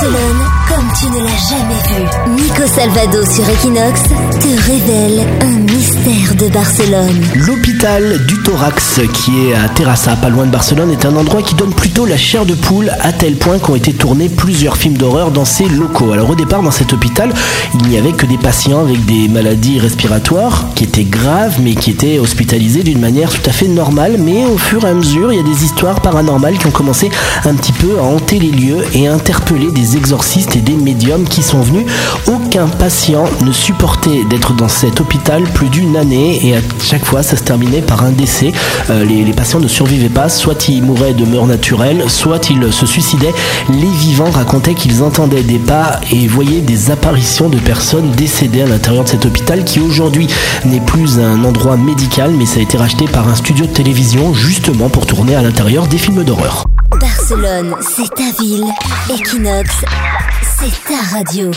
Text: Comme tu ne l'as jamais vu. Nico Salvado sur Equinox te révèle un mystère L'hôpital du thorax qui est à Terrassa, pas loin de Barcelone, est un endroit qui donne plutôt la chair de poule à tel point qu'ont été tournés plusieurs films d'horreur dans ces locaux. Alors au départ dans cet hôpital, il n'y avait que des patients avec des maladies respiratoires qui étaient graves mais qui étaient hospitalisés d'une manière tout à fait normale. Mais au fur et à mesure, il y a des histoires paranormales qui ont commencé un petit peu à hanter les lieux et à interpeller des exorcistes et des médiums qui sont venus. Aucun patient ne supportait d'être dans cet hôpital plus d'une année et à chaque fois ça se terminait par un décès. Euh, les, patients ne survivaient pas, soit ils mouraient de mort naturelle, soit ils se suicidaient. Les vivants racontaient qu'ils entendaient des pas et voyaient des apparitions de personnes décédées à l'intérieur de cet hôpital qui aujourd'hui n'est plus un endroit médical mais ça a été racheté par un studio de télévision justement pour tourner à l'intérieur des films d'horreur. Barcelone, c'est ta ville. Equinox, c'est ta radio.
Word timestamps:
Comme 0.00 0.92
tu 1.00 1.06
ne 1.10 1.18
l'as 1.24 1.48
jamais 1.50 1.80
vu. 1.88 2.40
Nico 2.40 2.66
Salvado 2.68 3.24
sur 3.26 3.48
Equinox 3.48 4.02
te 4.04 4.70
révèle 4.70 5.26
un 5.40 5.72
mystère 5.72 5.87
L'hôpital 7.34 8.24
du 8.26 8.42
thorax 8.42 9.00
qui 9.12 9.48
est 9.48 9.54
à 9.54 9.68
Terrassa, 9.68 10.16
pas 10.16 10.30
loin 10.30 10.46
de 10.46 10.50
Barcelone, 10.50 10.90
est 10.90 11.04
un 11.04 11.14
endroit 11.14 11.42
qui 11.42 11.54
donne 11.54 11.74
plutôt 11.74 12.06
la 12.06 12.16
chair 12.16 12.46
de 12.46 12.54
poule 12.54 12.90
à 13.00 13.12
tel 13.12 13.36
point 13.36 13.58
qu'ont 13.58 13.74
été 13.74 13.92
tournés 13.92 14.30
plusieurs 14.30 14.78
films 14.78 14.96
d'horreur 14.96 15.30
dans 15.30 15.44
ces 15.44 15.68
locaux. 15.68 16.12
Alors 16.12 16.30
au 16.30 16.34
départ 16.34 16.62
dans 16.62 16.70
cet 16.70 16.94
hôpital, 16.94 17.34
il 17.74 17.88
n'y 17.88 17.98
avait 17.98 18.12
que 18.12 18.24
des 18.24 18.38
patients 18.38 18.80
avec 18.80 19.04
des 19.04 19.28
maladies 19.28 19.78
respiratoires 19.78 20.68
qui 20.74 20.84
étaient 20.84 21.04
graves 21.04 21.58
mais 21.62 21.74
qui 21.74 21.90
étaient 21.90 22.18
hospitalisés 22.18 22.82
d'une 22.82 23.00
manière 23.00 23.28
tout 23.28 23.42
à 23.44 23.52
fait 23.52 23.68
normale. 23.68 24.16
Mais 24.18 24.46
au 24.46 24.56
fur 24.56 24.84
et 24.86 24.88
à 24.88 24.94
mesure, 24.94 25.32
il 25.32 25.36
y 25.36 25.40
a 25.40 25.54
des 25.54 25.64
histoires 25.64 26.00
paranormales 26.00 26.56
qui 26.56 26.66
ont 26.66 26.70
commencé 26.70 27.10
un 27.44 27.54
petit 27.54 27.72
peu 27.72 27.98
à 27.98 28.02
hanter 28.02 28.38
les 28.38 28.52
lieux 28.52 28.84
et 28.94 29.06
à 29.06 29.12
interpeller 29.12 29.70
des 29.70 29.98
exorcistes 29.98 30.56
et 30.56 30.60
des 30.60 30.76
médiums 30.76 31.28
qui 31.28 31.42
sont 31.42 31.60
venus. 31.60 31.84
Aucun 32.26 32.68
patient 32.68 33.24
ne 33.44 33.52
supportait 33.52 34.24
d'être 34.30 34.54
dans 34.54 34.68
cet 34.68 35.00
hôpital 35.00 35.42
plus 35.42 35.68
d'une 35.68 35.96
année 35.96 36.37
et 36.42 36.56
à 36.56 36.60
chaque 36.82 37.04
fois 37.04 37.22
ça 37.22 37.36
se 37.36 37.42
terminait 37.42 37.82
par 37.82 38.02
un 38.02 38.10
décès. 38.10 38.52
Euh, 38.90 39.04
les, 39.04 39.32
patients 39.32 39.60
ne 39.60 39.68
survivaient 39.68 40.08
pas, 40.08 40.28
soit 40.28 40.68
ils 40.68 40.82
mouraient 40.82 41.14
de 41.14 41.24
mort 41.24 41.46
naturelle, 41.46 42.04
soit 42.08 42.50
ils 42.50 42.72
se 42.72 42.86
suicidaient. 42.86 43.34
Les 43.68 43.90
vivants 43.90 44.30
racontaient 44.30 44.74
qu'ils 44.74 45.02
entendaient 45.02 45.42
des 45.42 45.58
pas 45.58 46.00
et 46.10 46.26
voyaient 46.26 46.60
des 46.60 46.90
apparitions 46.90 47.48
de 47.48 47.58
personnes 47.58 48.10
décédées 48.12 48.62
à 48.62 48.66
l'intérieur 48.66 49.04
de 49.04 49.08
cet 49.08 49.26
hôpital 49.26 49.64
qui 49.64 49.80
aujourd'hui 49.80 50.26
n'est 50.64 50.80
plus 50.80 51.18
un 51.18 51.44
endroit 51.44 51.76
médical 51.76 52.32
mais 52.36 52.46
ça 52.46 52.60
a 52.60 52.62
été 52.62 52.76
racheté 52.76 53.06
par 53.06 53.28
un 53.28 53.34
studio 53.34 53.66
de 53.66 53.72
télévision 53.72 54.34
justement 54.34 54.88
pour 54.88 55.06
tourner 55.06 55.34
à 55.34 55.42
l'intérieur 55.42 55.86
des 55.86 55.98
films 55.98 56.24
d'horreur. 56.24 56.64
Barcelone, 57.00 57.74
c'est 57.80 58.08
ta 58.14 58.42
ville. 58.42 58.64
Equinox, 59.10 59.70
c'est 60.58 60.84
ta 60.88 61.16
radio. 61.16 61.50